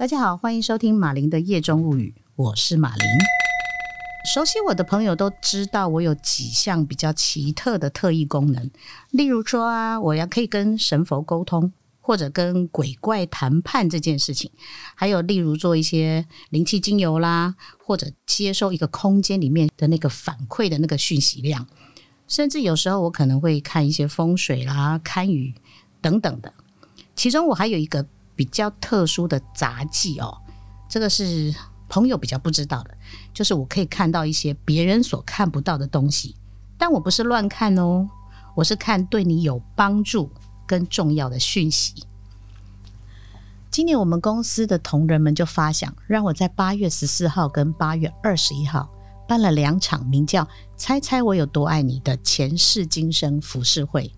[0.00, 3.06] 大家好，欢迎收听马林的夜中物语，我是马林。
[4.32, 8.70] 熟悉我的朋友都知道，我有几项比较奇特的特异功能，
[9.10, 14.50] 例如说啊，我要可以跟神佛沟通，或者跟鬼怪谈判这件事情，
[14.94, 21.66] 还有例如做一些灵气精油啦，或者接收一个空间里面的那个反馈的那个讯息量，
[22.26, 25.52] 甚至有时候我可能会看一些风水啦、堪舆
[26.00, 26.54] 等等的。
[27.14, 28.06] 其中我还有一个。
[28.40, 30.38] 比较特殊的杂技哦，
[30.88, 31.54] 这个是
[31.90, 32.96] 朋友比较不知道的，
[33.34, 36.34] 就是我可以看到一些别人所看不到的东西，
[36.78, 38.08] 但我不是乱看哦，
[38.54, 40.30] 我是看对你有帮助
[40.66, 42.02] 跟重要的讯息。
[43.70, 48.88] 今年我们公司的同仁们就发想，让我在八月十四号跟八月二十一号
[49.28, 54.10] 办了两场名叫“猜猜我有多爱你”的前世今生服饰会。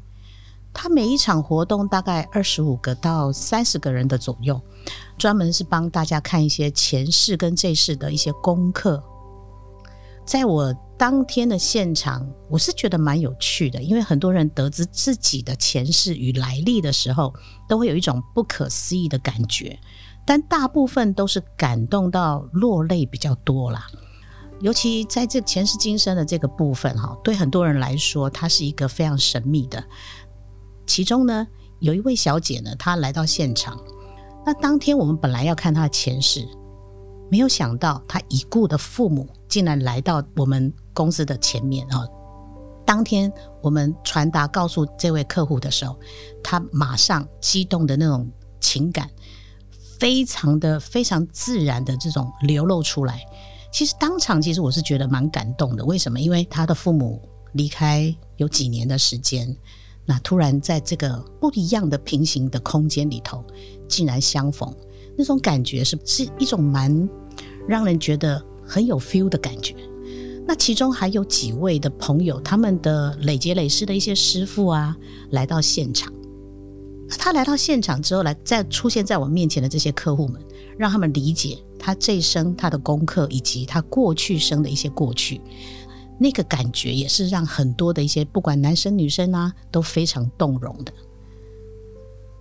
[0.74, 4.60] 他每一场活动大概二十五个到三十个人的左右，
[5.18, 9.02] 专门是帮大家看一些前世跟这世的一些功课。
[10.24, 17.34] 在我当天的现场，我是觉得蛮有趣的，因为很多人得知自己的前世与来历的时候，
[17.68, 19.78] 都会有一种不可思议的感觉，
[20.24, 23.86] 但大部分都是感动到落泪比较多啦。
[24.60, 29.84] 尤其在这前世今生的这个部分，哈，对很多人来说，它是一个非常神秘的。
[30.86, 31.46] 其中呢，
[31.80, 33.78] 有一位小姐呢，她来到现场。
[34.44, 36.46] 那当天我们本来要看她的前世，
[37.30, 42.04] 没有想到她已故的父母竟然来到我们公司的前面啊！
[42.84, 45.96] 当天我们传达告诉这位客户的时候，
[46.42, 48.28] 她马上激动的那种
[48.60, 49.08] 情感，
[49.98, 53.20] 非常的非常自然的这种流露出来。
[53.72, 55.84] 其实当场，其实我是觉得蛮感动的。
[55.84, 56.20] 为什么？
[56.20, 57.22] 因为她的父母
[57.52, 59.56] 离开有几年的时间。
[60.04, 63.44] 那突然在这个不一样的平行的空间里头，
[63.88, 64.74] 竟然相逢，
[65.16, 67.08] 那种感觉是是一种蛮
[67.68, 69.76] 让人觉得很有 feel 的感觉。
[70.44, 74.96] 那其中还有几位的朋友，他们的累劫累世的一些师傅啊，
[75.30, 76.12] 来到现场。
[77.18, 80.42] 他来到现场之后，来再出现在我面前的这些客户们，
[80.76, 85.40] 让他们理解他这一生他的功课，以及他过去生的一些过去。
[86.22, 90.92] 那个感觉也是让很多的一些不管男生女生啊都非常动容的。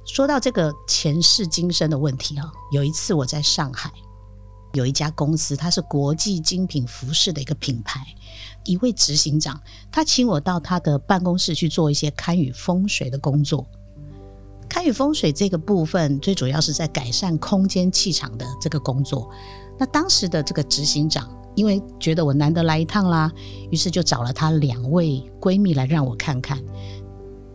[0.06, 3.92] 说到这个前世今生的问题啊，有一次我在上海，
[4.74, 8.06] 有一家公司，它是国际精品服饰的一个品牌，
[8.66, 9.60] 一位执行长，
[9.92, 13.66] 他请我到他的办公室去做一些堪舆风水的工作。
[14.70, 19.28] 堪舆风水这个部分，最主要是在改善空间气场的这个工作。
[19.80, 21.28] 那当时的这个执行长。
[21.56, 23.32] 因为觉得我难得来一趟啦，
[23.70, 26.62] 于是就找了她两位闺蜜来让我看看。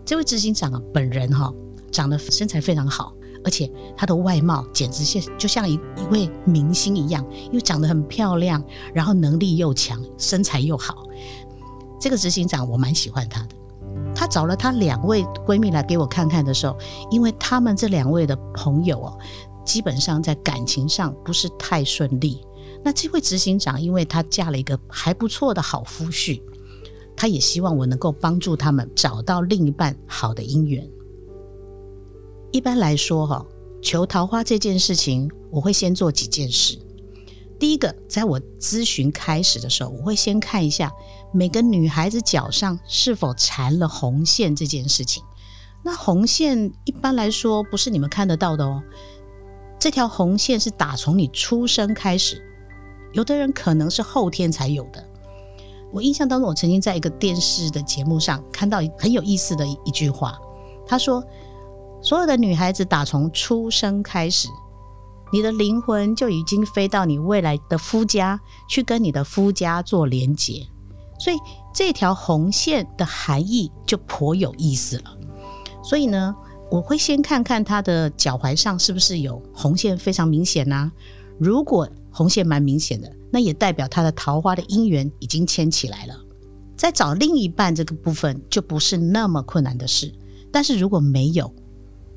[0.05, 1.53] 这位执行长啊，本人哈
[1.91, 3.12] 长得身材非常好，
[3.45, 8.62] 而且她的外貌简直像就像一一位明星一样，因为长得很漂亮，
[8.95, 11.05] 然后能力又强，身材又好。
[11.99, 13.49] 这个执行长我蛮喜欢他的。
[14.15, 16.77] 他找了他两位闺蜜来给我看看的时候，
[17.11, 19.19] 因为他们这两位的朋友哦，
[19.65, 22.47] 基本上在感情上不是太顺利。
[22.85, 26.41] 那这位执行长，因为她嫁了一个还不错的好夫婿，
[27.17, 30.89] 她也希望我能够帮助他们找到另一半好的姻缘。
[32.53, 33.45] 一般来说，哈，
[33.83, 36.79] 求桃花这件事情，我会先做几件事。
[37.59, 40.93] 第一个，在我咨询开始的时候，我会先看一下
[41.33, 45.23] 每个女孩子脚上是否缠了红线这件事情。
[45.83, 48.83] 那红线一般来说不是你们看得到的哦，
[49.79, 52.46] 这条红线是打从你出生开始。
[53.16, 55.03] 有的人可能是后天才有的。
[55.91, 60.38] 我印象当中，我曾经在一个电视的节目上看到很有意思的一句话，
[60.87, 61.25] 他说
[62.03, 64.49] ：“所有的女孩子打从出生开始，
[65.32, 68.38] 你的灵魂就已经飞到你未来的夫家
[68.69, 70.66] 去跟你的夫家做连结，
[71.19, 71.38] 所以
[71.72, 75.16] 这条红线的含义就颇有意思了。
[75.83, 76.37] 所以呢，
[76.71, 80.91] 我会先看看她的脚踝上是不是有红线非常明显呐？
[81.38, 86.18] 如果红线蛮明显的，那也代表他的桃花的姻缘已经牵起来了。
[86.74, 90.10] 在找另一半这个部分就不是那么困难的事，
[90.51, 91.54] 但是如果没有，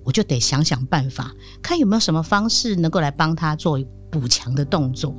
[0.05, 3.77] 我就得想想办法，看有没有什么方式能够来帮他做
[4.09, 5.13] 补强的动作。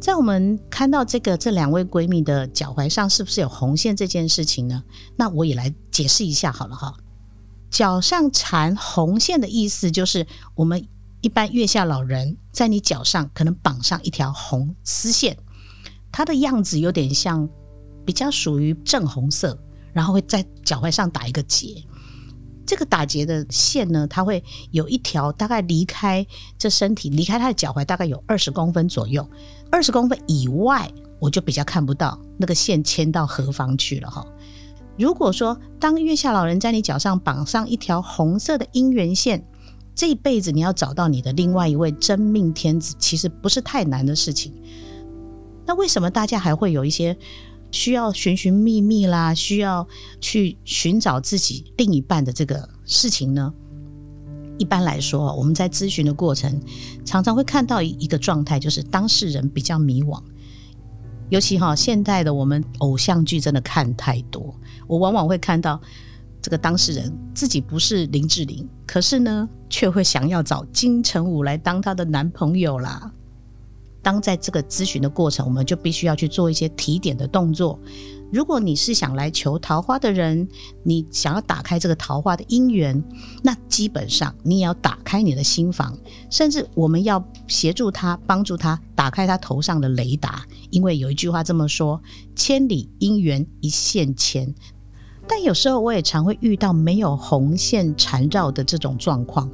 [0.00, 4.82] 在我们看到这个这两位闺蜜的脚踝上是不是有红线这件事情呢？
[5.16, 6.94] 那我也来解释一下好了哈。
[7.70, 10.88] 脚上缠红线的意思就是我们。
[11.20, 15.36] 一般月下老人在你脚上可能绑上一条红丝线，
[16.10, 17.48] 它的样子有点像
[18.04, 19.58] 比较属于正红色，
[19.92, 21.84] 然后会在脚踝上打一个结。
[22.66, 26.26] 这个打结的线呢，它会有一条大概离开
[26.56, 29.28] 这身体，离开他的脚踝大概有二十公分左右，
[29.70, 34.24] 二十公分以外，我就比较看不到那个线牵到何方去了哈。
[34.96, 39.44] 如果说当月下老人在你脚上绑上一条红色的姻缘线，
[40.00, 44.50] 这一辈子你要找到你的另外一位真命天子，其实不是太难的事情。
[45.66, 47.18] 那为什么大家还会有一些？
[47.70, 49.86] 需要寻寻觅觅啦，需要
[50.18, 53.52] 去寻找自己另一半的这个事情呢？
[54.56, 56.58] 一般来说，我们在咨询的过程，
[57.04, 60.18] 常常会看到一个状态，就是当事人比较迷惘。
[61.28, 64.54] 尤其哈，现代的我们偶像剧真的看太多，
[64.86, 65.78] 我往往会看到
[66.42, 73.12] 这个当事人自己不是林志玲，可是呢，却会想要找金城武来当她的男朋友啦。
[74.02, 77.78] 当在这个咨询的过程，我们就必须要去做一些提点的动作。
[78.32, 80.48] 如果你是想来求桃花的人，
[80.82, 83.04] 你想要打开这个桃花的姻缘，
[83.42, 85.98] 那基本上你也要打开你的心房，
[86.30, 90.46] 甚至我们要协助他，帮助他打开他头上的雷达。
[90.70, 92.00] 因为有一句话这么说
[92.34, 94.54] ：“千里姻缘一线牵。”
[95.30, 99.48] 但有时候我也常会遇到没有红线缠绕的这种状况。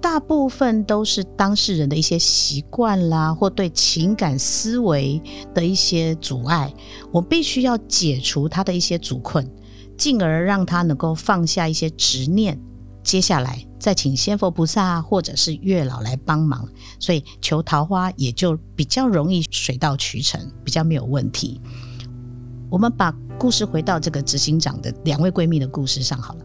[0.00, 5.22] 大部分都是当事人的一些习惯啦，或对情感思维
[5.54, 6.74] 的一些阻碍，
[7.12, 9.48] 我必须要解除他的一些阻困，
[9.96, 12.60] 进而让他能够放下一些执念。
[13.04, 16.68] 接下来再请仙佛菩萨或者是月老来帮忙，
[16.98, 21.60] 所以求桃花也就比较容易水到渠成，比较没有问题。
[22.70, 26.40] 我们把故事回到这个执行长的两位闺蜜的故事上好了。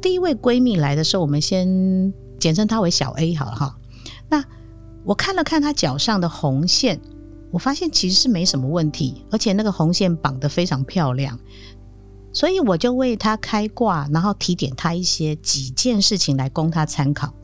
[0.00, 2.12] 第一位闺蜜来的时候，我们先。
[2.38, 3.76] 简称她为小 A 好了哈。
[4.28, 4.44] 那
[5.02, 7.00] 我看了看她脚上的红线，
[7.50, 11.36] 我发现其实是没什么问题，而且那个红线绑得非常漂亮，
[12.32, 17.34] 所以我就为她开挂，然后提点她一些几件事情来供她参考。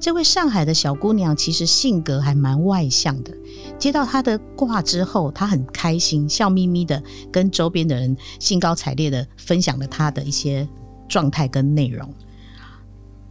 [0.00, 3.36] 这位上海的小姑娘其实性格还蛮外向的，
[3.78, 10.66] 接到她的卦之后，她很开心，笑眯眯的跟周边的人兴高采烈的分享了她的一些
[11.06, 12.08] 状态跟内容。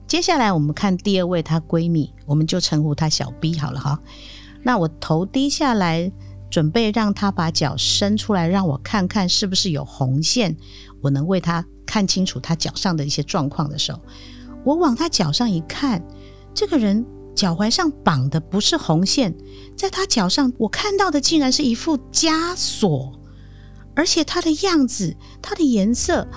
[0.06, 4.00] 接下来我们看第二位，她闺蜜，我们就称呼她小 B 好了哈。
[4.62, 6.12] 那我头低下来，
[6.52, 10.56] 准备让她把脚伸出来，让我看看是不是有红线，
[11.02, 14.00] 我能为她看清楚她脚上的一些状况的时候，
[14.64, 16.04] 我往她脚上一看，
[16.60, 19.34] 这个人脚踝上绑的不是红线，
[19.78, 23.18] 在他脚上我看到的竟然是一副枷锁，
[23.96, 26.28] 而且它的样子，它的颜色。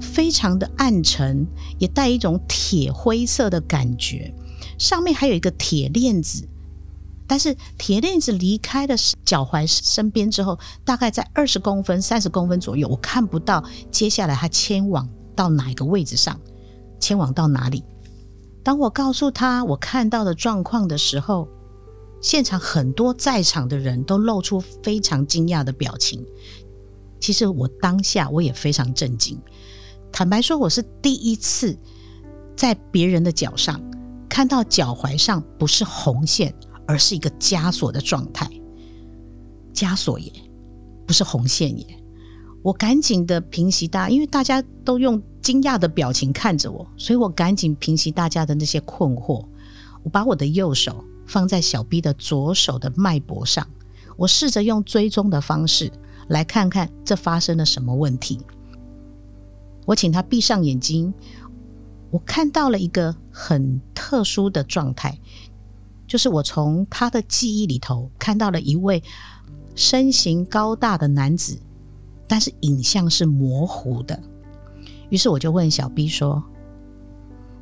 [0.00, 1.44] 非常的暗沉，
[1.80, 4.32] 也带一种铁灰色的感觉。
[4.78, 6.48] 上面还有一个铁链子，
[7.26, 8.94] 但是铁链子离开了
[9.24, 16.40] 脚踝身边之后，大概在二十公分、三十公分左右，我看不到接下来他牵往到哪一个位置上，
[17.00, 17.82] 牵往到哪里。
[18.62, 21.48] 当我告诉他我看到的状况的时候，
[22.20, 26.24] 现场很多在场的人都露出非常惊讶的表情。
[27.18, 29.40] 其实我当下我也非常震惊。
[30.12, 31.76] 坦白说，我是第一次
[32.56, 33.80] 在别人的脚上
[34.28, 36.54] 看到脚踝上不是红线，
[36.86, 38.48] 而是一个枷锁的状态。
[39.74, 40.32] 枷锁耶，
[41.06, 41.86] 不是红线耶！
[42.62, 49.44] 我赶紧的平息大，因为大家都用惊讶的表情看着我，所以我赶紧平息大家的那些困惑。
[50.04, 53.66] 我把我的右手放在小 B 的左手的脉搏上，
[54.16, 55.92] 我试着用追踪的方式
[56.28, 58.40] 来看看这发生了什么问题。
[59.84, 61.12] 我请他闭上眼睛，
[62.10, 65.18] 我看到了一个很特殊的状态，
[66.06, 69.02] 就是我从他的记忆里头看到了一位
[69.74, 71.60] 身形高大的男子，
[72.28, 74.20] 但是影像是模糊的。
[75.12, 76.42] 于是我就问小 B 说：“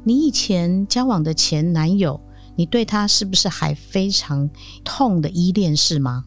[0.05, 2.21] 你以前交往的前男友，
[2.55, 4.49] 你对他是不是还非常
[4.85, 6.27] 痛的依恋是吗？”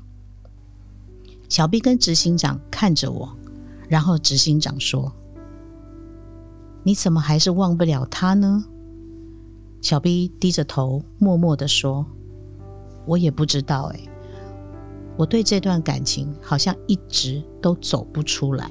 [1.47, 3.37] 小 B 跟执行长看着我，
[3.87, 5.13] 然后执行长说。
[6.83, 8.65] 你怎么还是忘不了他呢？
[9.79, 12.05] 小 B 低着头，默默的说
[13.07, 13.99] ：“我也不知道，哎，
[15.15, 18.69] 我对这段感情好像一直都走不出来。”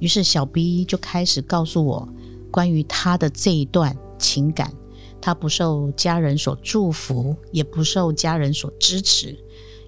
[0.00, 2.08] 于是小 B 就开始告诉我
[2.50, 4.72] 关于他的这一段情感，
[5.20, 9.38] 他不受家人所祝福，也不受家人所支持。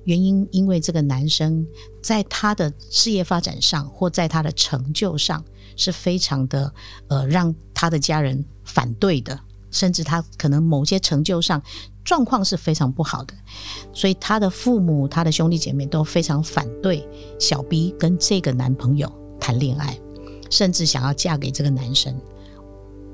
[0.05, 1.67] 原因因为这个男生
[2.03, 5.45] 在他的事业发展上，或在他的成就上。
[5.79, 6.73] 是非常的，
[7.09, 9.39] 呃，让他的家人反对的，
[9.71, 11.63] 甚至他可能某些成就上
[12.03, 13.35] 状况是非常不好的，
[13.93, 17.07] 所以他的父母、他的兄弟姐妹都非常反对
[17.39, 19.99] 小 B 跟这个男朋友谈恋爱，
[20.51, 22.19] 甚至想要嫁给这个男生。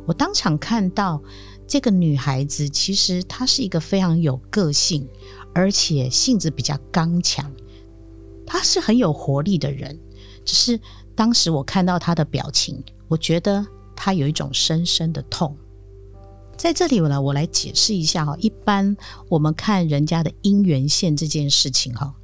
[0.07, 1.23] 我当场看到
[1.67, 5.09] 这个女孩子，其实她是一个非常有个性，
[5.55, 7.53] 而且性子比较刚强，
[8.47, 9.99] 她是很有活力的人。
[10.45, 10.81] 只是
[11.15, 13.65] 当时我看到她的表情，我觉得
[13.95, 15.57] 她有一种深深的痛。
[16.57, 18.37] 在这里呢，我来解释一下哈。
[18.39, 18.97] 一般
[19.29, 22.15] 我们看人家的姻缘线这件事情哈，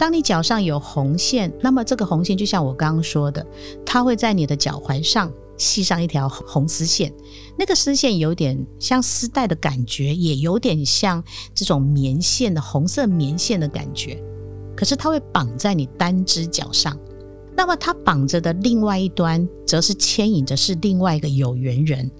[0.00, 3.46] 当你脚上有红线，那么这个红线就像我刚刚说的，
[3.84, 7.12] 它会在你的脚踝上系上一条红丝线。
[7.58, 11.22] 那个丝线有点像丝带的感觉，也有点像
[11.54, 14.18] 这种棉线的红色棉线的感觉。
[14.74, 16.98] 可是它会绑在你单只脚上，
[17.54, 22.10] 那么它绑着的另外一端，则是牵引着是另外一个有缘人。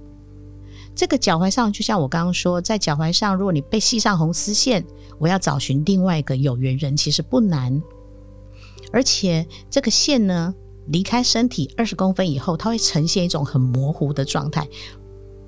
[0.94, 4.84] 这个脚踝上，就像我刚刚说，在脚踝上，如果你被系上红丝线，
[5.18, 7.80] 我要找寻另外一个有缘人，其实不难。
[8.92, 10.54] 而且这个线呢，
[10.88, 14.68] 离开身体二十公分以后，它会呈现一种很模糊的状态，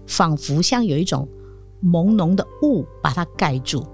[0.07, 1.29] 仿佛像有一种
[1.85, 3.87] 朦胧的雾把它盖住。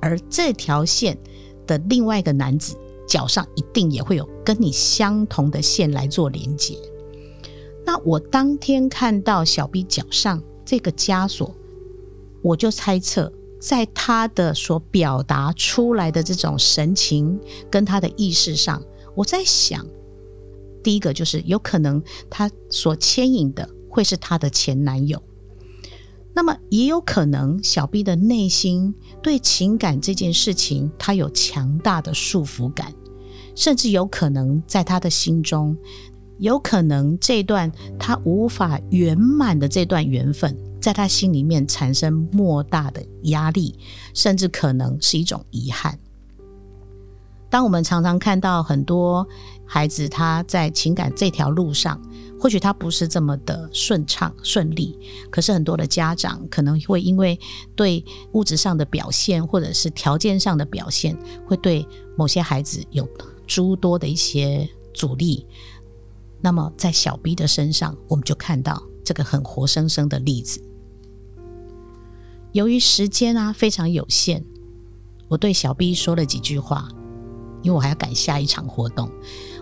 [0.00, 1.18] 而这条线
[1.66, 2.76] 的另外一个男子
[3.08, 6.76] 脚上，一定也会有跟你相同的线来做连接。
[7.84, 10.40] 那我当天看到小 B 脚上。
[10.70, 11.52] 这个枷锁，
[12.42, 18.80] 我就猜测，在他的所表达出来的这种神情跟他的意识上，
[19.16, 19.84] 我在想，
[20.80, 22.00] 第一个就是有可能
[22.30, 25.20] 他所牵引的会是他的前男友，
[26.34, 32.94] 那么也有可能小 B 的内心对情感这件事情，他有强大的束缚感，
[33.56, 35.76] 甚至有可能在他的心中。
[36.40, 43.78] 有可能这段他无法圆满的这段缘分，在他心里面产生莫大的压力，
[44.14, 45.98] 甚至可能是一种遗憾。
[47.50, 49.26] 当我们常常看到很多
[49.66, 52.00] 孩子他在情感这条路上，
[52.40, 54.98] 或许他不是这么的顺畅顺利，
[55.30, 57.38] 可是很多的家长可能会因为
[57.76, 63.06] 对物质上的表现，或者是条件上的表现，会对某些孩子有
[63.46, 65.46] 诸多的一些阻力。
[66.40, 70.62] 那么，在小 B 的身上，我们就看到这个很活生生的例子。
[72.52, 74.44] 由于时间啊非常有限，
[75.28, 76.88] 我对小 B 说了几句话，
[77.62, 79.10] 因为我还要赶下一场活动。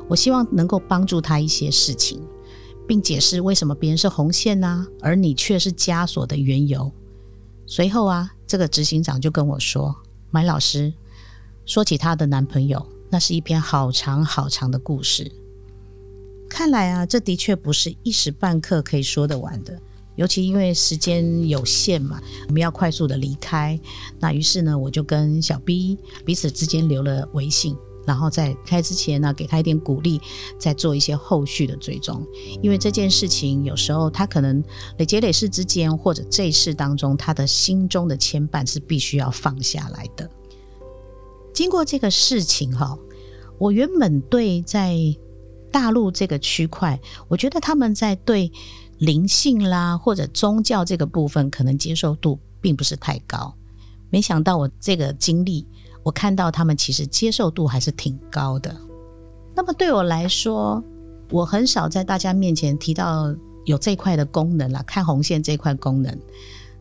[0.09, 2.23] 我希望能够帮助他一些事情，
[2.87, 6.91] 并解释为什么别人是红线呢，而你却是枷锁的缘由。
[7.67, 9.95] 随后啊，这个执行长就跟我说
[10.31, 10.95] ：“麦老师，
[11.67, 15.31] 说起她的男朋友，那是一篇好长好长的故事。”
[16.49, 19.81] 看来啊，这的确不是一时半刻可以说得完的，
[20.17, 23.79] 尤其因为时间有限嘛，我们要快速的离开。
[24.19, 27.77] 那于是呢，我就跟小 B 彼此之间留了微信，
[28.07, 30.21] 然后在开之前呢，给他一点鼓励，
[30.59, 32.27] 再做一些后续的追踪。
[32.61, 34.65] 因为这件事情有时候他可能
[34.97, 40.29] 累劫累世之间，或者这一世当中，他的心中的牵绊是必须要放下来的。
[41.53, 42.99] 经过这个事情哈，
[43.59, 44.97] 我原本对在
[45.71, 46.99] 大陆这个区块，
[47.29, 48.51] 我觉得他们在对
[48.99, 53.55] 灵性啦或者宗教这个部分，可能接受度并不是太高。
[54.11, 55.67] 没想到我这个经历，
[56.03, 58.75] 我看到他们其实接受度还是挺高的。
[59.55, 60.83] 那么对我来说，
[61.31, 63.35] 我很少在大家面前提到
[63.67, 66.19] 有这块的功能啦，看红线这块功能。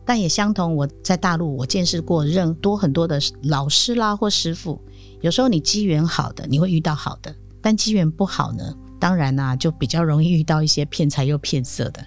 [0.06, 4.80] 但也相同，我在大陆我见识过任多很多的老师啦或师傅，
[5.20, 7.34] 有时候你机缘好的，你会遇到好的。
[7.60, 12.04] 但机缘不好呢，当然呐，就比较容易遇到一些骗财又骗色的。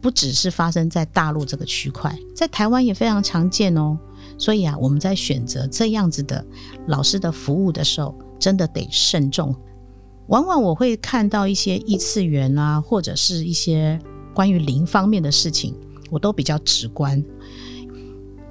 [0.00, 3.98] 不只是发生在大陆这个区块，在台湾也非常常见哦。
[4.38, 6.42] 所以啊，我们在选择这样子的
[6.86, 9.54] 老师的服务的时候，真的得慎重。
[10.28, 13.98] 往往我会看到一些异次元啊，或者是一些
[14.32, 15.74] 关于灵方面的事情，
[16.10, 17.22] 我都比较直观。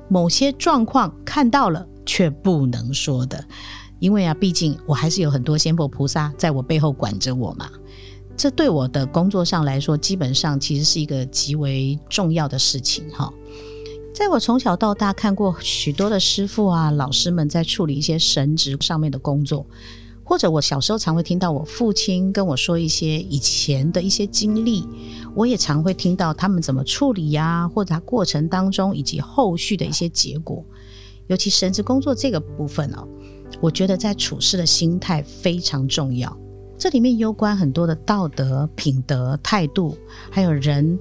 [0.07, 3.43] 某些状况看到了却不能说的。
[3.99, 7.69] 因为啊，毕竟我还是有很多仙佛菩萨在我背后管着我嘛。
[8.35, 13.31] 这对我的工作上来说，基本上其实是一个极为重要的事情哈。
[14.13, 19.65] 在我从小到大看过许多的师傅啊、老师们在处理一些神职上面的工作，
[20.23, 24.87] 或者我小时候常会听到我父亲跟我说一些以前的一些经历，
[25.35, 30.63] 我也常会听到他们怎么处理呀，或者他过程当中以及后续的一些结果。
[31.27, 33.07] 尤其神职工作这个部分哦。
[33.61, 36.35] 我觉得在处事的心态非常重要，
[36.77, 39.97] 这里面攸关很多的道德、品德、态度，
[40.31, 40.97] 还有人，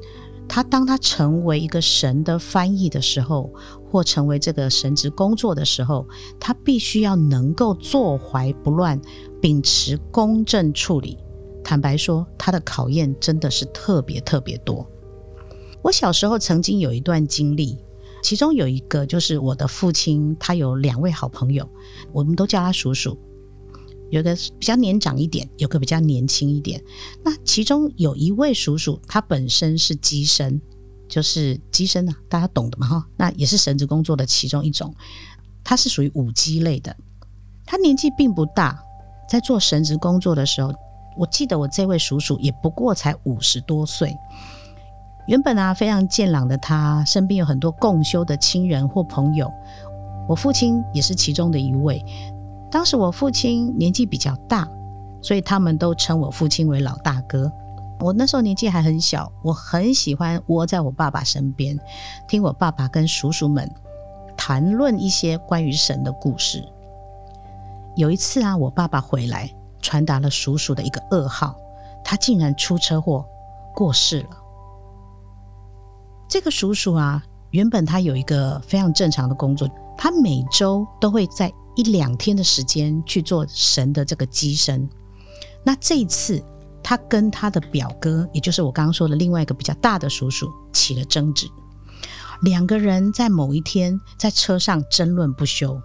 [0.48, 3.52] 他当他成为一个神的翻译的时候，
[3.90, 6.06] 或成为这个神职工作的时候，
[6.40, 9.00] 他必须要能够坐怀不乱，
[9.40, 11.18] 秉持公正处理。
[11.62, 14.84] 坦白说，他的考验真的是特别特别多。
[15.82, 17.78] 我小时候曾经有一段经历，
[18.22, 21.68] 其中有一个就是我的父亲，他有两位好朋友，
[22.12, 23.18] 我们都叫他叔叔。
[24.10, 26.82] 有个比较年长一点，有个比较年轻一点。
[27.22, 30.60] 那其中有一位叔叔，他本身是机身，
[31.06, 33.06] 就是机身啊，大家懂的嘛哈。
[33.18, 34.94] 那也是神职工作的其中一种，
[35.62, 36.96] 他是属于五机类的。
[37.66, 38.82] 他年纪并不大，
[39.28, 40.72] 在做神职工作的时候，
[41.18, 44.16] 我记得我这位叔叔也不过才五十多岁。
[45.28, 49.52] 原本啊非常健朗的他，身边有很多共修的亲人或朋友，
[50.26, 52.02] 我父亲也是其中的一位。
[52.70, 54.66] 当时我父亲年纪比较大，
[55.20, 57.52] 所以他们都称我父亲为老大哥。
[58.00, 61.78] 我那时候年纪还很小，我很喜欢窝在我爸爸身边，
[62.26, 63.70] 听我爸爸跟叔叔们
[64.34, 66.66] 谈论一些关于神的故事。
[67.96, 69.50] 有一次啊，我爸爸回来，
[69.82, 71.54] 传达了叔叔的一个噩耗，
[72.02, 73.26] 他竟然出车祸
[73.74, 74.28] 过世了。
[76.28, 81.52] 这个叔叔啊，原本他有一个非常正常的工作，他每周都会在。
[81.76, 84.90] 一两天的时间去做神的这个机身，
[85.62, 86.42] 那这一次
[86.82, 91.46] 他跟他的表哥，也就是我刚刚说的另外一个比较大的叔叔起了争执，
[92.42, 95.80] 两个人在某一天在车上争论不休，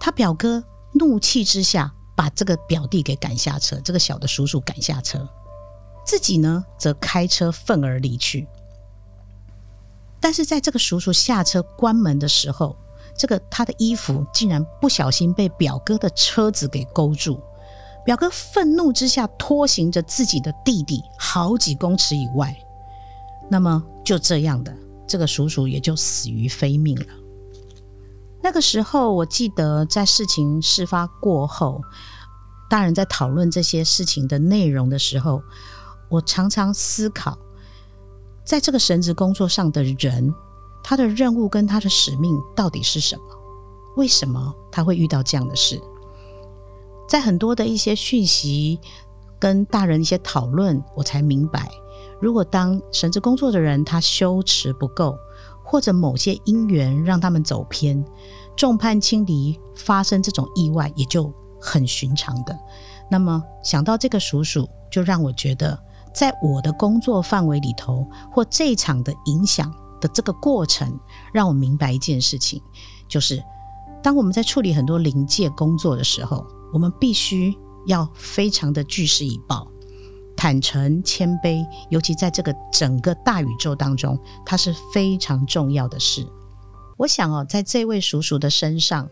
[0.00, 5.28] 他表哥怒气之下把这个表弟给赶下车，这个小的叔叔赶下车，
[6.04, 8.48] 自己呢则开车愤而离去，
[10.22, 12.74] 但是在这个叔叔下车关门的时候。
[13.14, 17.38] 这个他的衣服竟然不小心被表哥的车子给勾住，
[18.06, 22.56] 表哥愤怒之下拖行着自己的弟弟好几公尺以外，
[23.50, 24.74] 那么就这样的
[25.06, 27.06] 这个叔叔也就死于非命了。
[28.42, 31.82] 那个时候，我记得在事情事发过后，
[32.70, 35.42] 大人在讨论这些事情的内容的时候，
[36.08, 37.36] 我常常思考，
[38.44, 40.34] 在这个神职工作上的人。
[40.84, 43.22] 他的任务跟他的使命到底是什么？
[43.94, 45.80] 为什么他会遇到这样的事？
[47.08, 48.80] 在很多的一些讯息
[49.38, 51.70] 跟大人一些讨论，我才明白，
[52.20, 55.16] 如果当神职工作的人他修持不够，
[55.62, 58.04] 或者某些因缘让他们走偏，
[58.56, 62.58] 众叛亲离，发生这种意外也就很寻常的。
[63.08, 65.78] 那么想到这个叔叔，就让我觉得，
[66.14, 69.72] 在我的工作范围里头，或这一场的影响。
[70.02, 70.98] 的这个过程
[71.32, 72.60] 让我明白一件事情，
[73.06, 73.40] 就是
[74.02, 79.68] 当我们在处理很多临界工作的时候，我们必须要非常的据实以报、
[80.36, 86.26] 坦诚、谦卑，尤其在这个整个大宇宙当中，它是非常重要的事。
[86.96, 89.08] 我想哦，在这位叔叔的身上，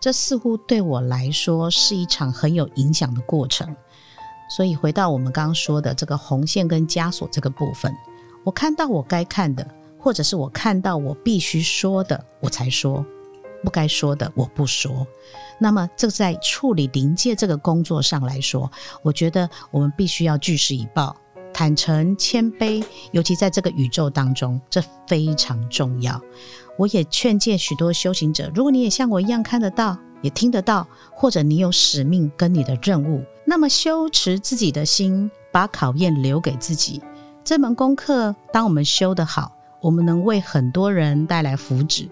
[0.00, 3.74] 这似乎对我来说是一场很有影响的过程。
[4.48, 7.94] 所以回到我们刚刚说的这个红线跟枷锁这个部分，
[8.44, 9.66] 我看到我该看的。
[10.00, 13.04] 或者是我看到我必须说的，我才说；
[13.64, 15.04] 不该说的，我不说。
[15.58, 18.70] 那么，这在处理临界这个工作上来说，
[19.02, 21.16] 我觉得我们必须要据实以报、
[21.52, 26.18] 坦诚、谦卑，尤其在这个宇宙当中，这非常重要。
[26.78, 37.02] 我也劝诫许多修行者，如果你也像我一样看得到、也听得到，或者你有使命跟你的任务，那么修持自己的心，把考验留给自己。
[37.44, 39.52] 这门功课，当我们修得好。
[39.80, 42.08] 我们能为很多人带来福祉，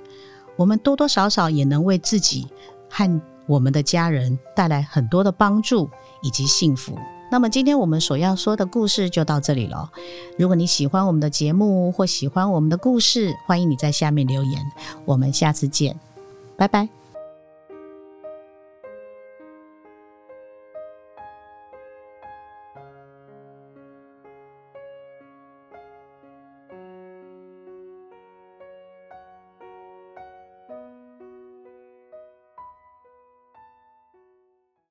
[0.54, 2.46] 我们多多少少也能为自己
[2.88, 5.90] 和我们的家人带来很多的帮助
[6.22, 6.96] 以及幸福。
[7.28, 9.90] 那么，今天我们所要说的故事就到这里了。
[10.38, 14.62] 如果你喜欢我们的节目或喜欢我们的故事，欢迎你在下面留言。
[15.04, 15.98] 我们下次见，
[16.56, 17.05] 拜拜。